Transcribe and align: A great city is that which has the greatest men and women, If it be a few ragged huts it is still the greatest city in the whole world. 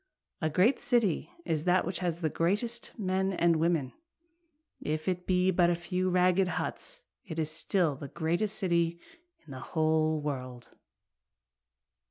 A 0.41 0.49
great 0.49 0.79
city 0.79 1.29
is 1.45 1.65
that 1.65 1.85
which 1.85 1.99
has 1.99 2.21
the 2.21 2.29
greatest 2.31 2.97
men 2.97 3.33
and 3.33 3.57
women, 3.57 3.93
If 4.81 5.07
it 5.07 5.27
be 5.27 5.49
a 5.49 5.75
few 5.75 6.09
ragged 6.09 6.47
huts 6.47 7.03
it 7.23 7.37
is 7.37 7.51
still 7.51 7.95
the 7.95 8.07
greatest 8.07 8.57
city 8.57 8.99
in 9.45 9.51
the 9.51 9.59
whole 9.59 10.19
world. 10.19 10.75